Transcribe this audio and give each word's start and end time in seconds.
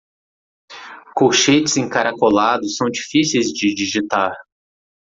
Colchetes 1.13 1.77
encaracolados 1.77 2.75
são 2.75 2.89
difíceis 2.89 3.53
de 3.53 3.71
digitar. 3.75 4.35